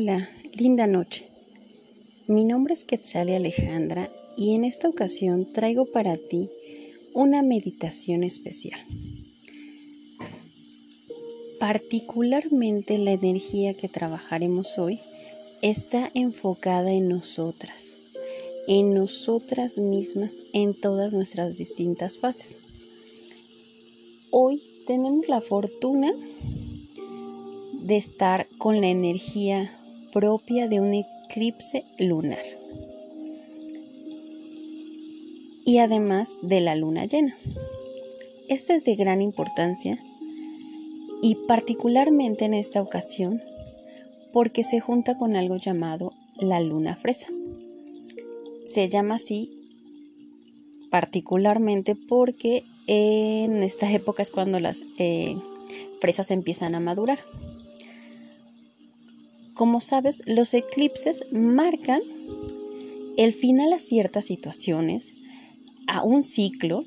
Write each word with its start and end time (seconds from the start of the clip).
Hola, 0.00 0.28
linda 0.54 0.86
noche. 0.86 1.26
Mi 2.28 2.44
nombre 2.44 2.72
es 2.72 2.84
Quetzali 2.84 3.34
Alejandra 3.34 4.12
y 4.36 4.54
en 4.54 4.62
esta 4.62 4.88
ocasión 4.88 5.52
traigo 5.52 5.86
para 5.86 6.16
ti 6.16 6.50
una 7.14 7.42
meditación 7.42 8.22
especial. 8.22 8.78
Particularmente 11.58 12.96
la 12.98 13.10
energía 13.10 13.74
que 13.74 13.88
trabajaremos 13.88 14.78
hoy 14.78 15.00
está 15.62 16.12
enfocada 16.14 16.92
en 16.92 17.08
nosotras, 17.08 17.94
en 18.68 18.94
nosotras 18.94 19.78
mismas 19.78 20.44
en 20.52 20.74
todas 20.74 21.12
nuestras 21.12 21.56
distintas 21.56 22.18
fases. 22.18 22.56
Hoy 24.30 24.62
tenemos 24.86 25.28
la 25.28 25.40
fortuna 25.40 26.12
de 27.72 27.96
estar 27.96 28.46
con 28.58 28.80
la 28.80 28.86
energía 28.86 29.72
propia 30.12 30.68
de 30.68 30.80
un 30.80 30.94
eclipse 30.94 31.84
lunar 31.98 32.44
y 35.68 35.80
además 35.80 36.38
de 36.40 36.62
la 36.62 36.74
luna 36.76 37.04
llena. 37.04 37.36
Esta 38.48 38.74
es 38.74 38.84
de 38.84 38.94
gran 38.94 39.20
importancia 39.20 39.98
y 41.20 41.34
particularmente 41.46 42.46
en 42.46 42.54
esta 42.54 42.80
ocasión 42.80 43.42
porque 44.32 44.62
se 44.62 44.80
junta 44.80 45.18
con 45.18 45.36
algo 45.36 45.56
llamado 45.56 46.14
la 46.38 46.60
luna 46.60 46.96
fresa. 46.96 47.28
Se 48.64 48.88
llama 48.88 49.16
así 49.16 49.50
particularmente 50.90 51.94
porque 51.94 52.64
en 52.86 53.62
esta 53.62 53.92
época 53.92 54.22
es 54.22 54.30
cuando 54.30 54.60
las 54.60 54.84
eh, 54.98 55.36
fresas 56.00 56.30
empiezan 56.30 56.74
a 56.74 56.80
madurar. 56.80 57.18
Como 59.58 59.80
sabes, 59.80 60.22
los 60.24 60.54
eclipses 60.54 61.26
marcan 61.32 62.00
el 63.16 63.32
final 63.32 63.72
a 63.72 63.80
ciertas 63.80 64.26
situaciones, 64.26 65.14
a 65.88 66.04
un 66.04 66.22
ciclo. 66.22 66.84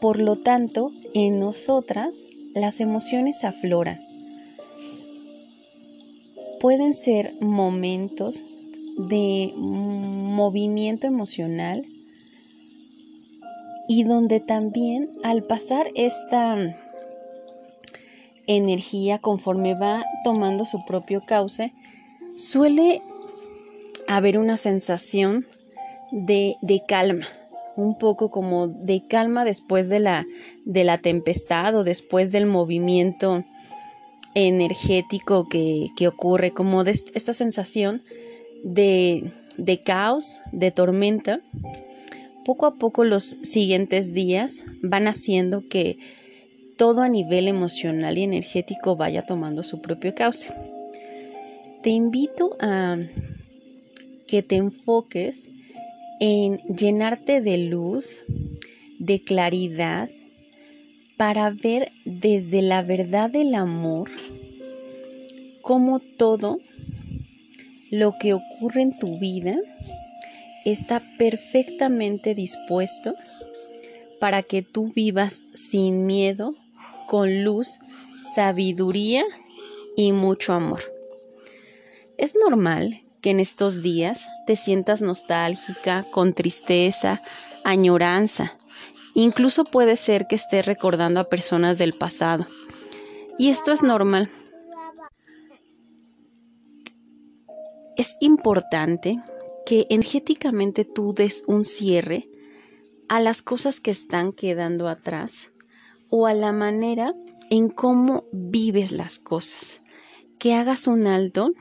Por 0.00 0.18
lo 0.18 0.34
tanto, 0.34 0.90
en 1.14 1.38
nosotras 1.38 2.26
las 2.52 2.80
emociones 2.80 3.44
afloran. 3.44 4.00
Pueden 6.58 6.94
ser 6.94 7.36
momentos 7.40 8.42
de 8.98 9.52
movimiento 9.54 11.06
emocional 11.06 11.86
y 13.88 14.02
donde 14.02 14.40
también 14.40 15.10
al 15.22 15.44
pasar 15.44 15.92
esta 15.94 16.56
energía 18.56 19.18
conforme 19.18 19.74
va 19.74 20.04
tomando 20.24 20.64
su 20.64 20.84
propio 20.84 21.22
cauce, 21.24 21.72
suele 22.34 23.02
haber 24.08 24.38
una 24.38 24.56
sensación 24.56 25.46
de, 26.10 26.56
calma, 26.88 27.26
un 27.76 27.96
poco 27.96 28.30
como 28.30 28.66
de 28.66 29.06
calma 29.06 29.44
después 29.44 29.88
de 29.88 30.00
la, 30.00 30.26
de 30.64 30.82
la 30.82 30.98
tempestad 30.98 31.76
o 31.76 31.84
después 31.84 32.32
del 32.32 32.46
movimiento 32.46 33.44
energético 34.34 35.48
que, 35.48 35.86
que 35.96 36.08
ocurre, 36.08 36.50
como 36.50 36.82
de 36.82 36.90
esta 36.90 37.32
sensación 37.32 38.02
de, 38.64 39.32
de 39.56 39.80
caos, 39.80 40.40
de 40.50 40.72
tormenta. 40.72 41.40
Poco 42.44 42.66
a 42.66 42.74
poco 42.74 43.04
los 43.04 43.36
siguientes 43.42 44.12
días 44.12 44.64
van 44.82 45.06
haciendo 45.06 45.62
que 45.68 45.98
todo 46.80 47.02
a 47.02 47.10
nivel 47.10 47.46
emocional 47.46 48.16
y 48.16 48.22
energético 48.22 48.96
vaya 48.96 49.26
tomando 49.26 49.62
su 49.62 49.82
propio 49.82 50.14
cauce. 50.14 50.54
Te 51.82 51.90
invito 51.90 52.56
a 52.58 52.98
que 54.26 54.42
te 54.42 54.56
enfoques 54.56 55.50
en 56.20 56.56
llenarte 56.74 57.42
de 57.42 57.58
luz, 57.58 58.22
de 58.98 59.22
claridad, 59.22 60.08
para 61.18 61.50
ver 61.50 61.92
desde 62.06 62.62
la 62.62 62.80
verdad 62.80 63.28
del 63.28 63.54
amor 63.56 64.08
cómo 65.60 66.00
todo 66.00 66.60
lo 67.90 68.14
que 68.18 68.32
ocurre 68.32 68.80
en 68.80 68.98
tu 68.98 69.18
vida 69.18 69.58
está 70.64 71.02
perfectamente 71.18 72.34
dispuesto 72.34 73.14
para 74.18 74.42
que 74.42 74.62
tú 74.62 74.90
vivas 74.94 75.42
sin 75.52 76.06
miedo 76.06 76.54
con 77.10 77.42
luz, 77.42 77.80
sabiduría 78.36 79.24
y 79.96 80.12
mucho 80.12 80.52
amor. 80.52 80.80
Es 82.16 82.36
normal 82.36 83.02
que 83.20 83.30
en 83.30 83.40
estos 83.40 83.82
días 83.82 84.28
te 84.46 84.54
sientas 84.54 85.02
nostálgica, 85.02 86.04
con 86.12 86.34
tristeza, 86.34 87.20
añoranza. 87.64 88.56
Incluso 89.14 89.64
puede 89.64 89.96
ser 89.96 90.28
que 90.28 90.36
estés 90.36 90.66
recordando 90.66 91.18
a 91.18 91.24
personas 91.24 91.78
del 91.78 91.94
pasado. 91.94 92.46
Y 93.38 93.48
esto 93.50 93.72
es 93.72 93.82
normal. 93.82 94.30
Es 97.96 98.16
importante 98.20 99.20
que 99.66 99.88
energéticamente 99.90 100.84
tú 100.84 101.12
des 101.12 101.42
un 101.48 101.64
cierre 101.64 102.28
a 103.08 103.18
las 103.18 103.42
cosas 103.42 103.80
que 103.80 103.90
están 103.90 104.32
quedando 104.32 104.86
atrás 104.86 105.49
o 106.10 106.26
a 106.26 106.34
la 106.34 106.52
manera 106.52 107.14
en 107.48 107.68
cómo 107.68 108.24
vives 108.32 108.92
las 108.92 109.18
cosas. 109.18 109.80
Que 110.38 110.54
hagas 110.54 110.86
un 110.86 111.06
alto 111.06 111.52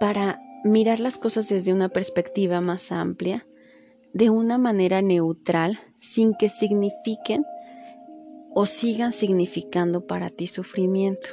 para 0.00 0.40
mirar 0.64 1.00
las 1.00 1.18
cosas 1.18 1.48
desde 1.48 1.72
una 1.72 1.88
perspectiva 1.88 2.60
más 2.60 2.92
amplia, 2.92 3.46
de 4.12 4.30
una 4.30 4.58
manera 4.58 5.02
neutral, 5.02 5.78
sin 5.98 6.34
que 6.34 6.48
signifiquen 6.48 7.44
o 8.54 8.66
sigan 8.66 9.12
significando 9.12 10.06
para 10.06 10.30
ti 10.30 10.46
sufrimiento. 10.46 11.28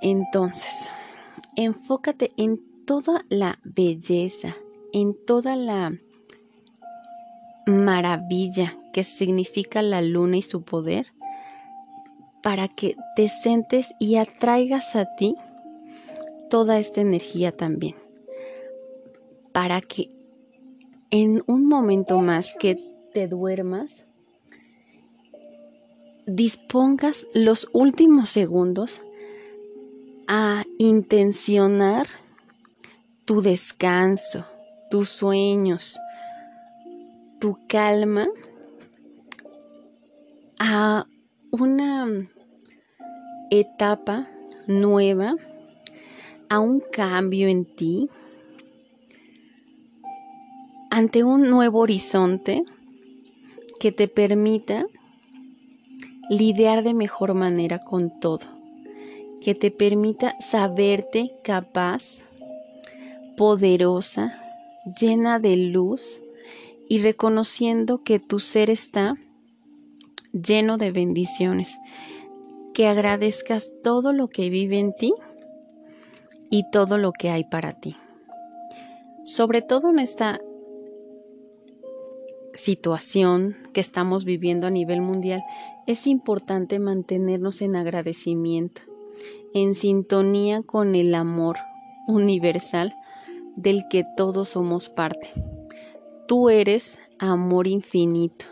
Entonces, 0.00 0.90
enfócate 1.56 2.32
en 2.36 2.60
toda 2.84 3.22
la 3.28 3.58
belleza, 3.64 4.54
en 4.92 5.14
toda 5.24 5.56
la 5.56 5.92
maravilla 7.66 8.76
que 8.92 9.04
significa 9.04 9.82
la 9.82 10.02
luna 10.02 10.36
y 10.36 10.42
su 10.42 10.62
poder 10.62 11.12
para 12.42 12.68
que 12.68 12.96
te 13.14 13.28
sentes 13.28 13.94
y 13.98 14.16
atraigas 14.16 14.96
a 14.96 15.14
ti 15.16 15.36
toda 16.50 16.78
esta 16.78 17.00
energía 17.00 17.52
también. 17.52 17.94
Para 19.52 19.80
que 19.80 20.08
en 21.10 21.42
un 21.46 21.68
momento 21.68 22.18
más 22.20 22.54
que 22.58 22.76
te 23.12 23.28
duermas, 23.28 24.04
dispongas 26.26 27.26
los 27.34 27.68
últimos 27.72 28.30
segundos 28.30 29.00
a 30.26 30.64
intencionar 30.78 32.06
tu 33.24 33.40
descanso, 33.40 34.46
tus 34.90 35.08
sueños, 35.08 35.98
tu 37.42 37.58
calma 37.66 38.28
a 40.60 41.08
una 41.50 42.06
etapa 43.50 44.28
nueva, 44.68 45.34
a 46.48 46.60
un 46.60 46.78
cambio 46.78 47.48
en 47.48 47.64
ti, 47.64 48.08
ante 50.88 51.24
un 51.24 51.50
nuevo 51.50 51.80
horizonte 51.80 52.62
que 53.80 53.90
te 53.90 54.06
permita 54.06 54.86
lidiar 56.30 56.84
de 56.84 56.94
mejor 56.94 57.34
manera 57.34 57.80
con 57.80 58.20
todo, 58.20 58.46
que 59.40 59.56
te 59.56 59.72
permita 59.72 60.36
saberte 60.38 61.32
capaz, 61.42 62.22
poderosa, 63.36 64.32
llena 64.96 65.40
de 65.40 65.56
luz, 65.56 66.22
y 66.92 66.98
reconociendo 66.98 68.02
que 68.02 68.20
tu 68.20 68.38
ser 68.38 68.68
está 68.68 69.16
lleno 70.30 70.76
de 70.76 70.90
bendiciones, 70.90 71.78
que 72.74 72.86
agradezcas 72.86 73.72
todo 73.82 74.12
lo 74.12 74.28
que 74.28 74.50
vive 74.50 74.78
en 74.78 74.92
ti 74.92 75.14
y 76.50 76.68
todo 76.70 76.98
lo 76.98 77.12
que 77.12 77.30
hay 77.30 77.44
para 77.44 77.72
ti. 77.72 77.96
Sobre 79.24 79.62
todo 79.62 79.88
en 79.88 80.00
esta 80.00 80.42
situación 82.52 83.56
que 83.72 83.80
estamos 83.80 84.26
viviendo 84.26 84.66
a 84.66 84.70
nivel 84.70 85.00
mundial, 85.00 85.42
es 85.86 86.06
importante 86.06 86.78
mantenernos 86.78 87.62
en 87.62 87.74
agradecimiento, 87.74 88.82
en 89.54 89.72
sintonía 89.72 90.60
con 90.60 90.94
el 90.94 91.14
amor 91.14 91.56
universal 92.06 92.94
del 93.56 93.84
que 93.88 94.04
todos 94.14 94.50
somos 94.50 94.90
parte. 94.90 95.30
Tú 96.26 96.48
eres 96.48 97.00
amor 97.18 97.66
infinito. 97.66 98.46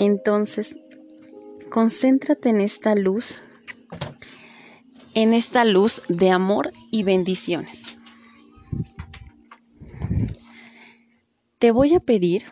Entonces, 0.00 0.76
concéntrate 1.70 2.48
en 2.48 2.60
esta 2.60 2.94
luz 2.94 3.42
en 5.14 5.34
esta 5.34 5.64
luz 5.64 6.02
de 6.08 6.30
amor 6.30 6.72
y 6.90 7.02
bendiciones. 7.02 7.96
Te 11.58 11.70
voy 11.70 11.94
a 11.94 12.00
pedir, 12.00 12.44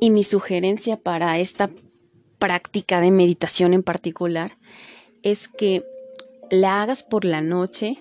y 0.00 0.10
mi 0.10 0.24
sugerencia 0.24 0.96
para 0.96 1.38
esta 1.38 1.70
práctica 2.38 3.00
de 3.00 3.10
meditación 3.10 3.72
en 3.72 3.82
particular, 3.82 4.58
es 5.22 5.48
que 5.48 5.84
la 6.50 6.82
hagas 6.82 7.02
por 7.02 7.24
la 7.24 7.40
noche, 7.40 7.98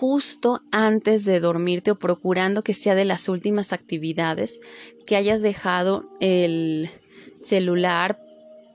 justo 0.00 0.60
antes 0.72 1.24
de 1.24 1.38
dormirte 1.38 1.92
o 1.92 1.98
procurando 1.98 2.64
que 2.64 2.74
sea 2.74 2.96
de 2.96 3.04
las 3.04 3.28
últimas 3.28 3.72
actividades, 3.72 4.60
que 5.06 5.14
hayas 5.14 5.40
dejado 5.40 6.10
el 6.18 6.88
celular 7.38 8.18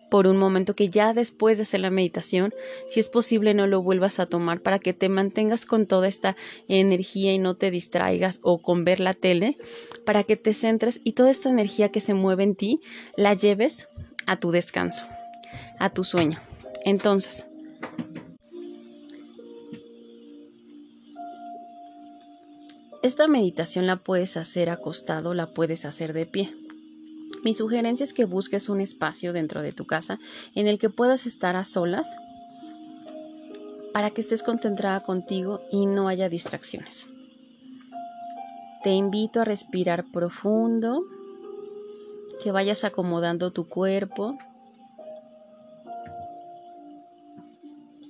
por 0.10 0.28
un 0.28 0.38
momento 0.38 0.76
que 0.76 0.90
ya 0.90 1.14
después 1.14 1.58
de 1.58 1.64
hacer 1.64 1.82
la 1.82 1.90
meditación, 1.90 2.54
si 2.88 3.02
es 3.02 3.10
posible 3.10 3.54
no 3.54 3.68
lo 3.68 3.84
vuelvas 3.84 4.20
a 4.20 4.28
tomar 4.28 4.62
para 4.62 4.80
que 4.80 4.94
te 4.94 5.10
mantengas 5.10 5.66
con 5.66 5.88
toda 5.88 6.08
esta 6.08 6.38
energía 6.70 7.34
y 7.34 7.38
no 7.38 7.54
te 7.56 7.70
distraigas 7.70 8.40
o 8.42 8.62
con 8.62 8.86
ver 8.86 9.02
la 9.02 9.14
tele, 9.14 9.58
para 10.06 10.24
que 10.24 10.38
te 10.38 10.54
centres 10.54 11.02
y 11.04 11.12
toda 11.12 11.32
esta 11.32 11.50
energía 11.50 11.90
que 11.90 12.00
se 12.00 12.14
mueve 12.14 12.44
en 12.44 12.56
ti 12.56 12.80
la 13.18 13.34
lleves 13.34 13.90
a 14.26 14.38
tu 14.38 14.52
descanso, 14.52 15.06
a 15.80 15.90
tu 15.90 16.06
sueño. 16.06 16.40
Entonces, 16.86 17.46
esta 23.10 23.28
meditación 23.28 23.88
la 23.88 23.98
puedes 23.98 24.38
hacer 24.38 24.70
acostado, 24.70 25.34
la 25.34 25.52
puedes 25.52 25.84
hacer 25.84 26.14
de 26.14 26.28
pie. 26.28 26.56
Mi 27.44 27.56
sugerencia 27.56 28.04
es 28.04 28.14
que 28.14 28.26
busques 28.26 28.70
un 28.70 28.80
espacio 28.80 29.34
dentro 29.34 29.64
de 29.64 29.72
tu 29.72 29.88
casa 29.88 30.20
en 30.54 30.68
el 30.68 30.78
que 30.78 30.92
puedas 30.92 31.26
estar 31.26 31.56
a 31.56 31.64
solas 31.64 32.08
para 33.94 34.12
que 34.12 34.22
estés 34.22 34.44
concentrada 34.44 35.02
contigo 35.02 35.62
y 35.72 35.88
no 35.88 36.08
haya 36.08 36.30
distracciones. 36.30 37.10
Te 38.84 38.92
invito 38.92 39.42
a 39.42 39.46
respirar 39.46 40.06
profundo, 40.12 41.04
que 42.44 42.52
vayas 42.52 42.84
acomodando 42.84 43.52
tu 43.52 43.68
cuerpo, 43.68 44.38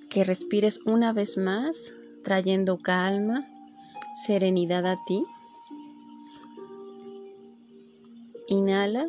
que 0.10 0.26
respires 0.26 0.82
una 0.86 1.14
vez 1.14 1.38
más, 1.38 1.94
trayendo 2.22 2.80
calma, 2.80 3.48
serenidad 4.26 4.86
a 4.86 4.98
ti. 5.06 5.24
Inhala. 8.48 9.08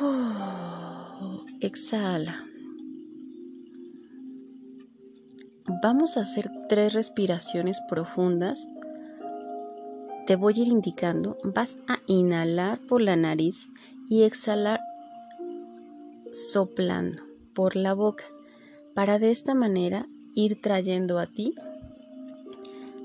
exhala. 1.60 2.46
Vamos 5.82 6.16
a 6.16 6.20
hacer 6.20 6.50
tres 6.68 6.92
respiraciones 6.92 7.80
profundas. 7.88 8.68
Te 10.26 10.36
voy 10.36 10.54
a 10.58 10.62
ir 10.62 10.68
indicando. 10.68 11.38
Vas 11.42 11.78
a 11.88 11.98
inhalar 12.06 12.78
por 12.86 13.00
la 13.00 13.16
nariz 13.16 13.68
y 14.08 14.22
exhalar 14.22 14.80
soplando 16.32 17.22
por 17.54 17.74
la 17.74 17.94
boca 17.94 18.24
para 18.94 19.18
de 19.18 19.30
esta 19.30 19.54
manera 19.54 20.06
ir 20.34 20.60
trayendo 20.60 21.18
a 21.18 21.26
ti 21.26 21.54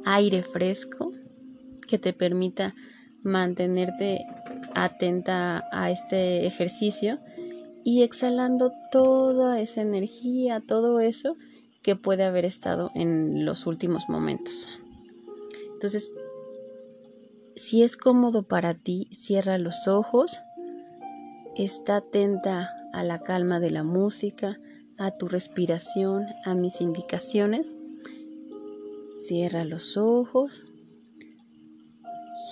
aire 0.05 0.43
fresco 0.43 1.11
que 1.87 1.97
te 1.97 2.13
permita 2.13 2.75
mantenerte 3.23 4.25
atenta 4.73 5.63
a 5.71 5.89
este 5.89 6.45
ejercicio 6.45 7.19
y 7.83 8.03
exhalando 8.03 8.73
toda 8.91 9.59
esa 9.59 9.81
energía, 9.81 10.61
todo 10.65 10.99
eso 10.99 11.35
que 11.81 11.95
puede 11.95 12.23
haber 12.23 12.45
estado 12.45 12.91
en 12.95 13.45
los 13.45 13.67
últimos 13.67 14.09
momentos. 14.09 14.81
Entonces, 15.73 16.13
si 17.55 17.83
es 17.83 17.95
cómodo 17.95 18.43
para 18.43 18.73
ti, 18.73 19.07
cierra 19.11 19.57
los 19.57 19.87
ojos, 19.87 20.41
está 21.55 21.97
atenta 21.97 22.71
a 22.91 23.03
la 23.03 23.19
calma 23.19 23.59
de 23.59 23.71
la 23.71 23.83
música, 23.83 24.59
a 24.97 25.11
tu 25.11 25.27
respiración, 25.27 26.25
a 26.43 26.55
mis 26.55 26.81
indicaciones. 26.81 27.75
Cierra 29.27 29.65
los 29.65 29.97
ojos 29.97 30.71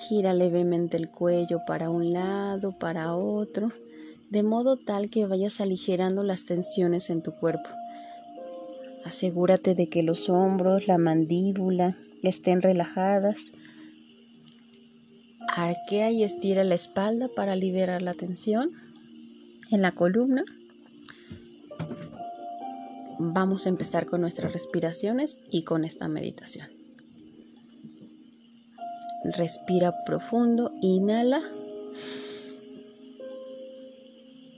Gira 0.08 0.34
levemente 0.34 0.98
el 0.98 1.10
cuello 1.10 1.62
para 1.68 1.90
un 1.90 2.14
lado, 2.14 2.78
para 2.80 3.16
otro, 3.16 3.72
de 4.30 4.42
modo 4.42 4.78
tal 4.78 5.10
que 5.10 5.28
vayas 5.28 5.62
aligerando 5.62 6.24
las 6.24 6.46
tensiones 6.46 7.10
en 7.10 7.22
tu 7.22 7.32
cuerpo. 7.34 7.70
Asegúrate 9.06 9.76
de 9.76 9.88
que 9.88 10.02
los 10.02 10.30
hombros, 10.30 10.88
la 10.88 10.98
mandíbula 10.98 11.98
estén 12.24 12.62
relajadas. 12.62 13.52
Arquea 15.48 16.12
y 16.12 16.24
estira 16.24 16.64
la 16.64 16.76
espalda 16.76 17.28
para 17.28 17.56
liberar 17.56 18.02
la 18.02 18.14
tensión 18.14 18.72
en 19.70 19.82
la 19.82 19.92
columna. 19.92 20.44
Vamos 23.20 23.66
a 23.66 23.70
empezar 23.70 24.06
con 24.06 24.22
nuestras 24.22 24.54
respiraciones 24.54 25.38
y 25.50 25.64
con 25.64 25.86
esta 25.86 26.08
meditación. 26.08 26.70
Respira 29.24 30.04
profundo, 30.06 30.72
inhala. 30.82 31.42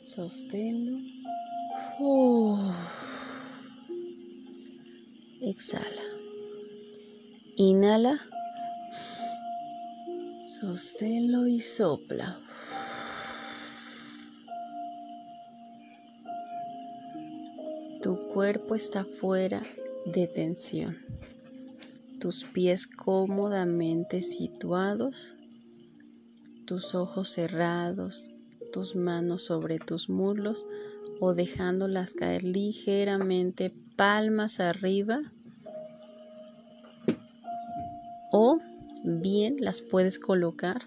Sosténlo. 0.01 0.97
Exhala. 5.41 6.01
Inhala. 7.57 8.19
Sosténlo 10.47 11.47
y 11.47 11.59
sopla. 11.59 12.39
Tu 18.05 18.19
cuerpo 18.27 18.75
está 18.75 19.03
fuera 19.03 19.63
de 20.05 20.27
tensión 20.27 21.00
tus 22.19 22.43
pies 22.43 22.85
cómodamente 22.85 24.21
situados, 24.21 25.33
tus 26.67 26.93
ojos 26.93 27.29
cerrados, 27.29 28.29
tus 28.71 28.95
manos 28.95 29.45
sobre 29.45 29.79
tus 29.79 30.07
muslos 30.07 30.67
o 31.19 31.33
dejándolas 31.33 32.13
caer 32.13 32.43
ligeramente 32.43 33.74
palmas 33.95 34.59
arriba 34.59 35.21
o 38.31 38.59
bien 39.03 39.57
las 39.62 39.81
puedes 39.81 40.19
colocar 40.19 40.83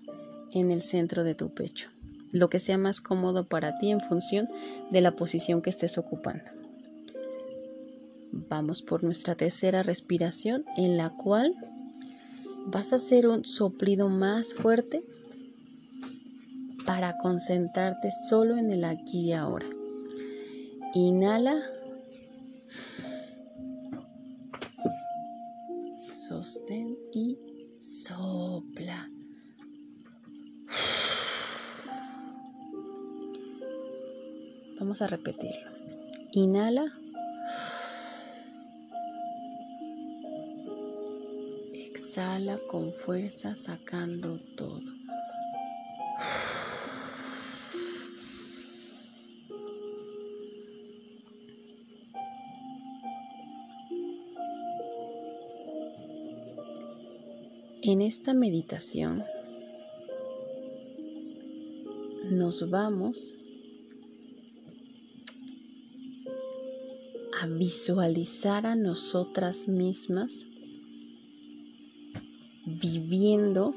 en 0.53 0.71
el 0.71 0.83
centro 0.83 1.25
de 1.25 1.35
tu 1.35 1.53
pecho, 1.53 1.89
lo 2.31 2.49
que 2.49 2.61
sea 2.61 2.79
más 2.79 3.01
cómodo 3.01 3.49
para 3.49 3.77
ti 3.79 3.91
en 3.91 3.99
función 3.99 4.49
de 4.93 5.01
la 5.01 5.17
posición 5.17 5.63
que 5.63 5.71
estés 5.71 5.99
ocupando. 5.99 6.68
Vamos 8.49 8.83
por 8.83 9.03
nuestra 9.03 9.35
tercera 9.35 9.83
respiración 9.83 10.65
en 10.77 10.97
la 10.97 11.11
cual 11.11 11.55
vas 12.67 12.93
a 12.93 12.97
hacer 12.97 13.27
un 13.27 13.45
soplido 13.45 14.09
más 14.09 14.55
fuerte 14.55 15.03
para 16.87 17.19
concentrarte 17.19 18.11
solo 18.29 18.57
en 18.57 18.71
el 18.71 18.85
aquí 18.85 19.29
y 19.29 19.33
ahora. 19.33 19.67
Inhala. 20.95 21.61
Sostén 26.13 26.97
y 27.13 27.39
sopla. 27.81 29.11
Vamos 34.79 35.03
a 35.03 35.09
repetirlo. 35.09 35.71
Inhala. 36.33 36.87
Con 42.67 42.93
fuerza 42.93 43.55
sacando 43.55 44.41
todo. 44.57 44.83
En 57.83 58.03
esta 58.03 58.35
meditación 58.35 59.25
nos 62.31 62.69
vamos 62.69 63.37
a 67.41 67.47
visualizar 67.47 68.67
a 68.67 68.75
nosotras 68.75 69.69
mismas 69.69 70.45
viviendo 72.81 73.75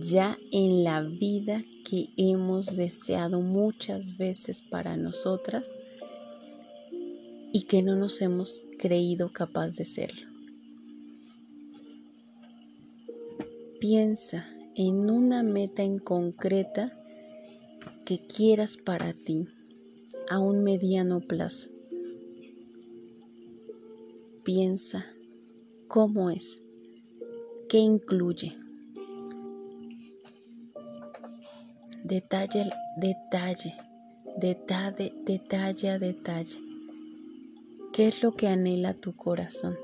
ya 0.00 0.38
en 0.50 0.84
la 0.84 1.02
vida 1.02 1.62
que 1.84 2.08
hemos 2.16 2.76
deseado 2.76 3.40
muchas 3.40 4.16
veces 4.16 4.62
para 4.62 4.96
nosotras 4.96 5.74
y 7.52 7.62
que 7.62 7.82
no 7.82 7.94
nos 7.94 8.20
hemos 8.22 8.64
creído 8.78 9.32
capaz 9.32 9.76
de 9.76 9.84
serlo. 9.84 10.26
Piensa 13.80 14.48
en 14.74 15.10
una 15.10 15.42
meta 15.42 15.82
en 15.82 15.98
concreta 15.98 16.98
que 18.04 18.26
quieras 18.26 18.76
para 18.76 19.12
ti 19.12 19.46
a 20.28 20.38
un 20.38 20.64
mediano 20.64 21.20
plazo. 21.20 21.68
Piensa 24.42 25.06
cómo 25.86 26.30
es, 26.30 26.62
qué 27.68 27.78
incluye. 27.78 28.56
Detalle, 32.04 32.70
detalle, 32.96 33.74
detalle, 34.36 35.12
detalle 35.24 35.90
a 35.90 35.98
detalle. 35.98 36.58
¿Qué 37.92 38.08
es 38.08 38.22
lo 38.22 38.34
que 38.34 38.48
anhela 38.48 38.94
tu 38.94 39.14
corazón? 39.14 39.76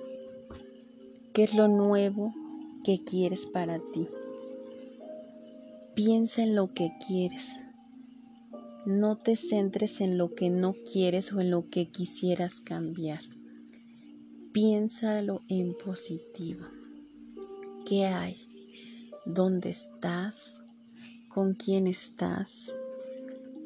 ¿Qué 1.33 1.45
es 1.45 1.55
lo 1.55 1.69
nuevo 1.69 2.35
que 2.85 3.03
quieres 3.05 3.47
para 3.47 3.79
ti? 3.93 4.09
Piensa 5.95 6.43
en 6.43 6.55
lo 6.55 6.75
que 6.75 6.93
quieres. 7.07 7.57
No 8.85 9.17
te 9.17 9.37
centres 9.37 10.01
en 10.01 10.19
lo 10.19 10.35
que 10.35 10.51
no 10.51 10.75
quieres 10.93 11.33
o 11.33 11.41
en 11.41 11.51
lo 11.51 11.69
que 11.69 11.89
quisieras 11.89 12.61
cambiar. 12.61 13.21
Piénsalo 14.53 15.43
en 15.49 15.75
positivo. 15.75 16.80
¿Qué 17.91 18.07
hay? 18.07 18.37
¿Dónde 19.27 19.71
estás? 19.71 20.65
¿Con 21.29 21.55
quién 21.55 21.89
estás? 21.89 22.79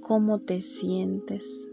¿Cómo 0.01 0.39
te 0.39 0.63
sientes? 0.63 1.71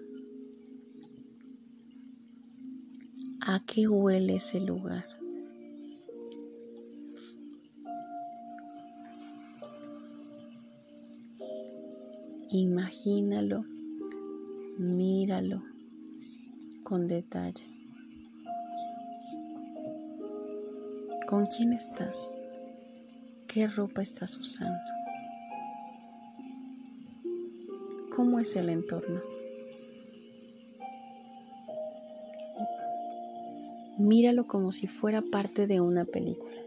¿A 3.39 3.63
qué 3.65 3.87
huele 3.87 4.35
ese 4.35 4.59
lugar? 4.59 5.05
Imagínalo, 12.49 13.63
míralo 14.77 15.63
con 16.83 17.07
detalle. 17.07 17.63
¿Con 21.29 21.45
quién 21.45 21.71
estás? 21.71 22.35
¿Qué 23.53 23.67
ropa 23.67 24.01
estás 24.01 24.37
usando? 24.37 24.79
¿Cómo 28.15 28.39
es 28.39 28.55
el 28.55 28.69
entorno? 28.69 29.21
Míralo 33.97 34.47
como 34.47 34.71
si 34.71 34.87
fuera 34.87 35.21
parte 35.21 35.67
de 35.67 35.81
una 35.81 36.05
película. 36.05 36.61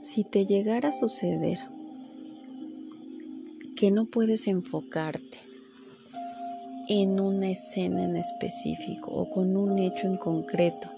Si 0.00 0.24
te 0.24 0.46
llegara 0.46 0.88
a 0.88 0.92
suceder 0.92 1.58
que 3.76 3.90
no 3.90 4.06
puedes 4.06 4.48
enfocarte 4.48 5.47
en 6.88 7.20
una 7.20 7.50
escena 7.50 8.04
en 8.04 8.16
específico 8.16 9.10
o 9.10 9.28
con 9.30 9.56
un 9.56 9.78
hecho 9.78 10.06
en 10.06 10.16
concreto, 10.16 10.88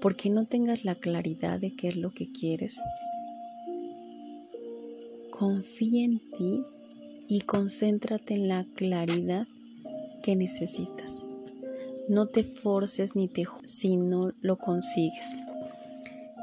porque 0.00 0.30
no 0.30 0.46
tengas 0.46 0.84
la 0.84 0.94
claridad 0.94 1.58
de 1.58 1.74
qué 1.74 1.88
es 1.88 1.96
lo 1.96 2.12
que 2.12 2.30
quieres, 2.30 2.80
confía 5.30 6.04
en 6.04 6.20
ti 6.36 6.62
y 7.26 7.40
concéntrate 7.40 8.34
en 8.34 8.48
la 8.48 8.64
claridad 8.76 9.48
que 10.22 10.36
necesitas. 10.36 11.26
No 12.08 12.26
te 12.26 12.44
forces 12.44 13.16
ni 13.16 13.26
te 13.26 13.44
si 13.64 13.96
no 13.96 14.32
lo 14.40 14.56
consigues. 14.58 15.42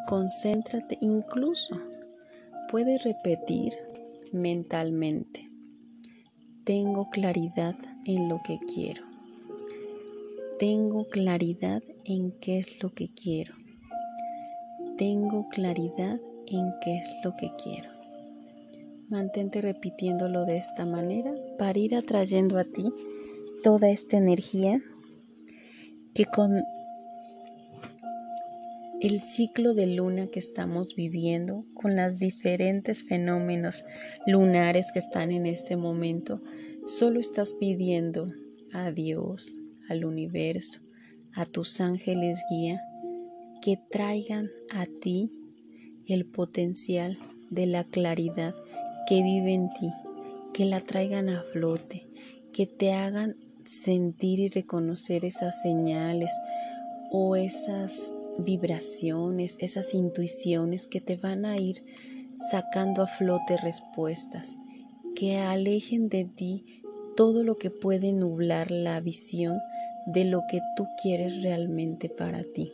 Concéntrate 0.07 0.97
incluso. 1.01 1.79
Puedes 2.69 3.03
repetir 3.03 3.73
mentalmente. 4.31 5.49
Tengo 6.63 7.09
claridad 7.09 7.75
en 8.07 8.29
lo 8.29 8.41
que 8.41 8.57
quiero. 8.73 9.03
Tengo 10.57 11.07
claridad 11.09 11.83
en 12.05 12.31
qué 12.41 12.57
es 12.57 12.81
lo 12.81 12.91
que 12.91 13.09
quiero. 13.09 13.53
Tengo 14.97 15.47
claridad 15.49 16.19
en 16.47 16.73
qué 16.81 16.97
es 16.97 17.07
lo 17.23 17.35
que 17.35 17.51
quiero. 17.61 17.91
Mantente 19.09 19.61
repitiéndolo 19.61 20.45
de 20.45 20.57
esta 20.57 20.85
manera 20.85 21.33
para 21.59 21.77
ir 21.77 21.95
atrayendo 21.95 22.57
a 22.57 22.63
ti 22.63 22.91
toda 23.61 23.89
esta 23.89 24.17
energía 24.17 24.81
que 26.13 26.25
con 26.25 26.63
el 28.99 29.21
ciclo 29.21 29.73
de 29.73 29.87
luna 29.87 30.27
que 30.27 30.39
estamos 30.39 30.95
viviendo, 30.95 31.65
con 31.75 31.95
los 31.95 32.17
diferentes 32.17 33.03
fenómenos 33.03 33.85
lunares 34.25 34.91
que 34.91 34.99
están 34.99 35.31
en 35.31 35.45
este 35.45 35.75
momento, 35.75 36.41
solo 36.87 37.19
estás 37.19 37.51
pidiendo 37.51 38.31
a 38.71 38.91
Dios, 38.91 39.57
al 39.89 40.05
universo, 40.05 40.79
a 41.33 41.43
tus 41.43 41.81
ángeles 41.81 42.41
guía, 42.49 42.81
que 43.61 43.77
traigan 43.91 44.49
a 44.71 44.85
ti 44.85 45.29
el 46.05 46.25
potencial 46.25 47.19
de 47.49 47.65
la 47.65 47.83
claridad 47.83 48.55
que 49.05 49.21
vive 49.21 49.53
en 49.53 49.69
ti, 49.73 49.91
que 50.53 50.63
la 50.63 50.79
traigan 50.79 51.27
a 51.27 51.43
flote, 51.43 52.07
que 52.53 52.65
te 52.65 52.93
hagan 52.93 53.35
sentir 53.65 54.39
y 54.39 54.47
reconocer 54.47 55.25
esas 55.25 55.61
señales 55.61 56.31
o 57.11 57.35
esas 57.35 58.13
vibraciones, 58.39 59.57
esas 59.59 59.93
intuiciones 59.93 60.87
que 60.87 61.01
te 61.01 61.17
van 61.17 61.45
a 61.45 61.57
ir 61.57 61.83
sacando 62.49 63.01
a 63.01 63.07
flote 63.07 63.57
respuestas, 63.57 64.55
que 65.17 65.37
alejen 65.37 66.09
de 66.09 66.25
ti 66.25 66.83
todo 67.15 67.43
lo 67.43 67.55
que 67.55 67.71
puede 67.71 68.13
nublar 68.13 68.69
la 68.69 69.01
visión 69.01 69.57
de 70.05 70.25
lo 70.25 70.43
que 70.47 70.59
tú 70.75 70.85
quieres 71.01 71.41
realmente 71.41 72.07
para 72.07 72.43
ti. 72.43 72.71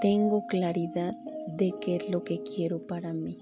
Tengo 0.00 0.48
claridad 0.48 1.16
de 1.46 1.72
qué 1.80 1.96
es 1.96 2.10
lo 2.10 2.24
que 2.24 2.42
quiero 2.42 2.88
para 2.88 3.12
mí. 3.12 3.38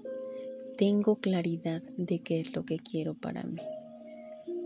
Tengo 0.77 1.15
claridad 1.15 1.81
de 1.97 2.19
qué 2.19 2.39
es 2.41 2.55
lo 2.55 2.65
que 2.65 2.77
quiero 2.77 3.15
para 3.15 3.41
mí. 3.41 3.63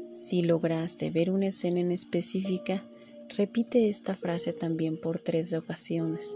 Si 0.09 0.41
lograste 0.41 1.09
ver 1.09 1.31
una 1.31 1.47
escena 1.47 1.79
en 1.79 1.93
específica, 1.93 2.83
repite 3.29 3.87
esta 3.87 4.15
frase 4.17 4.51
también 4.51 4.99
por 4.99 5.19
tres 5.19 5.53
ocasiones 5.53 6.35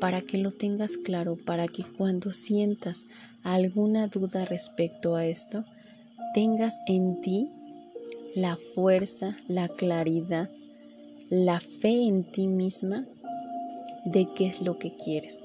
para 0.00 0.20
que 0.20 0.38
lo 0.38 0.50
tengas 0.50 0.96
claro, 0.96 1.36
para 1.36 1.68
que 1.68 1.84
cuando 1.84 2.32
sientas 2.32 3.06
alguna 3.42 4.08
duda 4.08 4.44
respecto 4.44 5.16
a 5.16 5.26
esto, 5.26 5.64
tengas 6.34 6.78
en 6.86 7.20
ti 7.20 7.50
la 8.34 8.56
fuerza, 8.74 9.36
la 9.48 9.68
claridad, 9.68 10.50
la 11.30 11.60
fe 11.60 12.06
en 12.06 12.24
ti 12.30 12.46
misma 12.46 13.06
de 14.04 14.28
qué 14.34 14.46
es 14.46 14.60
lo 14.60 14.78
que 14.78 14.94
quieres. 14.94 15.38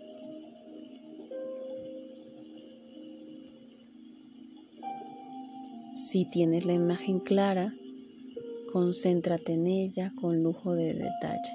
Si 5.93 6.25
tienes 6.25 6.65
la 6.65 6.74
imagen 6.74 7.20
clara, 7.20 7.74
concéntrate 8.74 9.53
en 9.53 9.67
ella 9.67 10.12
con 10.20 10.43
lujo 10.43 10.74
de 10.75 10.93
detalle. 10.93 11.53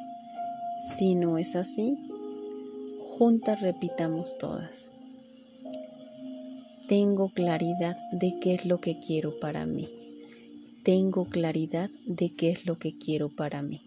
Si 0.79 1.15
no 1.15 1.37
es 1.37 1.57
así, 1.57 1.97
juntas 3.19 3.63
repitamos 3.63 4.37
todas. 4.37 4.91
Tengo 6.87 7.31
claridad 7.31 7.97
de 8.13 8.39
qué 8.41 8.53
es 8.53 8.67
lo 8.67 8.81
que 8.81 9.01
quiero 9.01 9.41
para 9.41 9.65
mí. 9.65 9.89
Tengo 10.85 11.25
claridad 11.25 11.89
de 12.07 12.35
qué 12.35 12.51
es 12.51 12.67
lo 12.67 12.79
que 12.79 12.99
quiero 12.99 13.31
para 13.31 13.63
mí. 13.63 13.81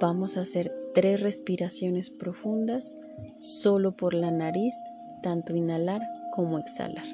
Vamos 0.00 0.38
a 0.38 0.40
hacer 0.40 0.72
tres 0.94 1.20
respiraciones 1.20 2.08
profundas 2.08 2.96
solo 3.38 3.94
por 3.94 4.14
la 4.14 4.30
nariz, 4.30 4.74
tanto 5.22 5.54
inhalar 5.54 6.00
como 6.32 6.58
exhalar. 6.58 7.04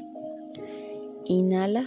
Inhala. 1.25 1.85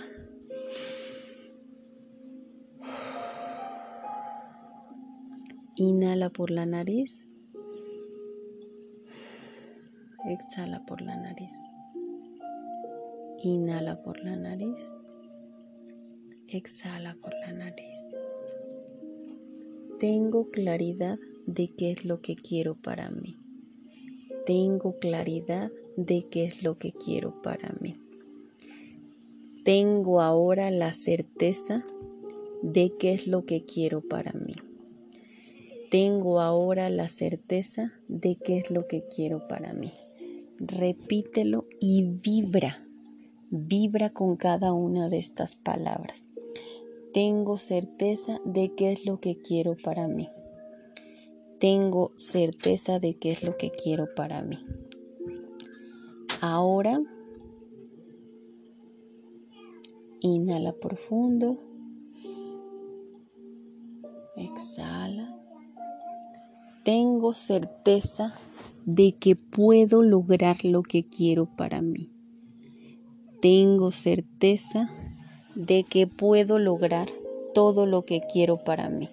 Inhala 5.77 6.29
por 6.29 6.51
la 6.51 6.65
nariz. 6.65 7.28
Exhala 10.25 10.85
por 10.85 11.01
la 11.01 11.15
nariz. 11.15 11.55
Inhala 13.41 14.03
por 14.03 14.21
la 14.21 14.35
nariz. 14.35 14.75
Exhala 16.49 17.15
por 17.21 17.33
la 17.35 17.53
nariz. 17.53 18.17
Tengo 19.97 20.49
claridad 20.49 21.17
de 21.45 21.69
qué 21.69 21.91
es 21.91 22.03
lo 22.03 22.19
que 22.19 22.35
quiero 22.35 22.75
para 22.75 23.09
mí. 23.09 23.37
Tengo 24.45 24.99
claridad 24.99 25.71
de 25.95 26.25
qué 26.29 26.43
es 26.45 26.63
lo 26.63 26.77
que 26.77 26.91
quiero 26.91 27.41
para 27.41 27.73
mí. 27.79 27.95
Tengo 29.63 30.19
ahora 30.19 30.69
la 30.69 30.91
certeza 30.91 31.85
de 32.61 32.91
qué 32.99 33.13
es 33.13 33.25
lo 33.25 33.45
que 33.45 33.63
quiero 33.63 34.01
para 34.01 34.33
mí. 34.33 34.55
Tengo 35.89 36.41
ahora 36.41 36.89
la 36.89 37.07
certeza 37.07 37.93
de 38.09 38.35
qué 38.35 38.57
es 38.57 38.69
lo 38.69 38.85
que 38.85 39.01
quiero 39.01 39.47
para 39.47 39.71
mí. 39.71 39.93
Repítelo 40.59 41.65
y 41.79 42.03
vibra, 42.03 42.85
vibra 43.49 44.09
con 44.09 44.35
cada 44.35 44.73
una 44.73 45.07
de 45.07 45.17
estas 45.17 45.55
palabras. 45.55 46.25
Tengo 47.13 47.55
certeza 47.55 48.41
de 48.43 48.75
qué 48.75 48.91
es 48.91 49.05
lo 49.05 49.21
que 49.21 49.37
quiero 49.37 49.77
para 49.81 50.09
mí. 50.09 50.27
Tengo 51.59 52.11
certeza 52.15 52.99
de 52.99 53.17
qué 53.17 53.31
es 53.31 53.41
lo 53.41 53.55
que 53.55 53.71
quiero 53.71 54.13
para 54.15 54.41
mí. 54.41 54.59
Ahora, 56.41 56.99
inhala 60.19 60.73
profundo. 60.73 61.57
Exhala. 64.35 65.37
Tengo 66.83 67.33
certeza 67.33 68.33
de 68.95 69.13
que 69.13 69.35
puedo 69.35 70.01
lograr 70.01 70.65
lo 70.65 70.81
que 70.81 71.05
quiero 71.07 71.45
para 71.45 71.81
mí. 71.81 72.09
Tengo 73.39 73.91
certeza 73.91 74.89
de 75.53 75.83
que 75.83 76.07
puedo 76.07 76.57
lograr 76.57 77.07
todo 77.53 77.85
lo 77.85 78.03
que 78.03 78.21
quiero 78.21 78.63
para 78.63 78.89
mí. 78.89 79.09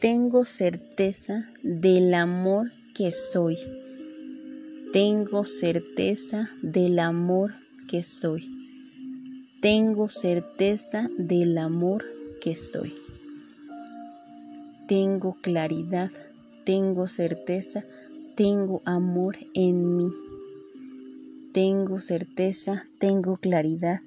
Tengo 0.00 0.46
certeza 0.46 1.50
del 1.62 2.14
amor 2.14 2.72
que 2.94 3.10
soy. 3.10 3.58
Tengo 4.92 5.44
certeza 5.44 6.48
del 6.62 6.98
amor 6.98 7.52
que 7.88 8.02
soy. 8.02 8.48
Tengo 9.60 10.08
certeza 10.08 11.10
del 11.18 11.58
amor 11.58 12.04
que 12.40 12.56
soy. 12.56 12.94
Tengo 14.86 15.34
claridad, 15.34 16.10
tengo 16.68 17.06
certeza, 17.06 17.82
tengo 18.36 18.82
amor 18.84 19.38
en 19.54 19.96
mí. 19.96 20.12
Tengo 21.54 21.96
certeza, 21.96 22.84
tengo 22.98 23.38
claridad, 23.38 24.02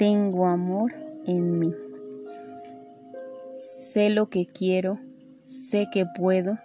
tengo 0.00 0.48
amor 0.48 0.90
en 1.26 1.60
mí. 1.60 1.72
Sé 3.56 4.10
lo 4.10 4.28
que 4.30 4.46
quiero, 4.46 4.98
sé 5.44 5.90
que 5.92 6.04
puedo, 6.04 6.58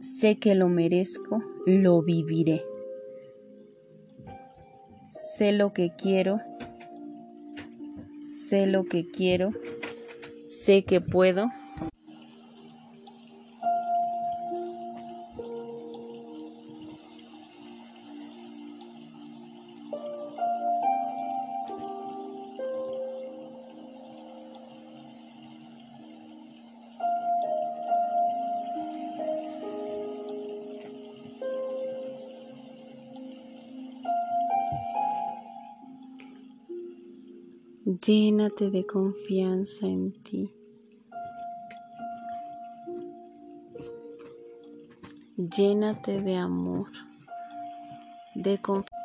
sé 0.00 0.38
que 0.38 0.54
lo 0.54 0.70
merezco, 0.70 1.42
lo 1.66 2.00
viviré. 2.00 2.62
Sé 5.08 5.52
lo 5.52 5.74
que 5.74 5.92
quiero, 5.94 6.40
sé 8.22 8.66
lo 8.66 8.84
que 8.84 9.10
quiero, 9.10 9.50
sé 10.46 10.84
que 10.84 11.02
puedo, 11.02 11.50
Llénate 38.00 38.70
de 38.70 38.86
confianza 38.86 39.86
en 39.86 40.12
ti. 40.22 40.50
Llénate 45.36 46.22
de 46.22 46.36
amor, 46.36 46.88
de 48.34 48.56
confianza. 48.58 48.96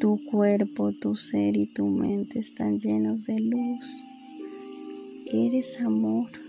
Tu 0.00 0.20
cuerpo, 0.30 0.92
tu 1.00 1.14
ser 1.14 1.56
y 1.56 1.66
tu 1.72 1.86
mente 1.86 2.40
están 2.40 2.78
llenos 2.78 3.24
de 3.24 3.38
luz. 3.40 4.04
Eres 5.32 5.80
amor 5.80 6.43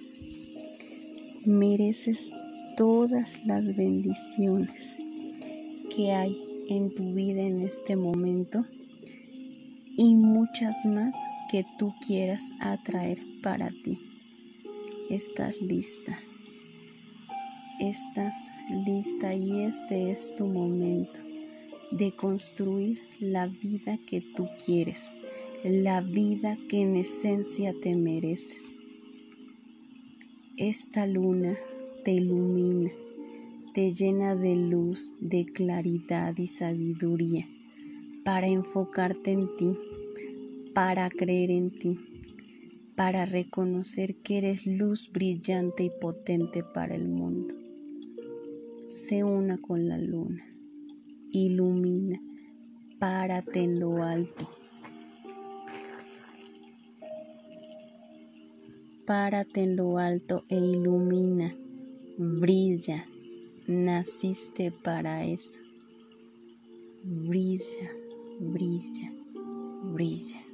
mereces 1.45 2.31
todas 2.75 3.45
las 3.45 3.63
bendiciones 3.75 4.97
que 5.95 6.11
hay 6.11 6.37
en 6.67 6.93
tu 6.93 7.13
vida 7.13 7.41
en 7.41 7.61
este 7.61 7.95
momento 7.95 8.65
y 9.97 10.15
muchas 10.15 10.83
más 10.85 11.15
que 11.51 11.65
tú 11.77 11.93
quieras 12.05 12.51
atraer 12.59 13.19
para 13.41 13.69
ti. 13.83 13.99
Estás 15.09 15.61
lista. 15.61 16.17
Estás 17.79 18.49
lista 18.85 19.33
y 19.33 19.61
este 19.61 20.11
es 20.11 20.33
tu 20.35 20.47
momento 20.47 21.19
de 21.91 22.11
construir 22.11 22.99
la 23.19 23.47
vida 23.47 23.97
que 24.05 24.21
tú 24.21 24.47
quieres, 24.65 25.11
la 25.63 26.01
vida 26.01 26.57
que 26.67 26.81
en 26.81 26.95
esencia 26.95 27.73
te 27.81 27.95
mereces. 27.95 28.73
Esta 30.57 31.05
luna 31.05 31.53
te 32.05 32.13
ilumina, 32.13 32.89
te 33.73 33.93
llena 33.93 34.37
de 34.37 34.55
luz, 34.55 35.11
de 35.19 35.43
claridad 35.45 36.37
y 36.37 36.47
sabiduría 36.47 37.45
para 38.23 38.47
enfocarte 38.47 39.31
en 39.31 39.53
ti, 39.57 39.73
para 40.73 41.09
creer 41.09 41.51
en 41.51 41.71
ti, 41.71 41.99
para 42.95 43.25
reconocer 43.25 44.15
que 44.15 44.37
eres 44.37 44.65
luz 44.65 45.11
brillante 45.11 45.83
y 45.83 45.89
potente 45.89 46.63
para 46.63 46.95
el 46.95 47.09
mundo. 47.09 47.53
Sé 48.87 49.25
una 49.25 49.57
con 49.57 49.89
la 49.89 49.97
luna, 49.97 50.45
ilumina, 51.33 52.21
párate 52.97 53.61
en 53.61 53.81
lo 53.81 54.01
alto 54.01 54.54
párate 59.05 59.61
en 59.61 59.75
lo 59.75 59.97
alto 59.97 60.43
e 60.49 60.55
ilumina, 60.55 61.53
brilla, 62.17 63.05
naciste 63.67 64.71
para 64.71 65.25
eso. 65.25 65.59
Brilla, 67.03 67.89
brilla, 68.39 69.11
brilla. 69.93 70.44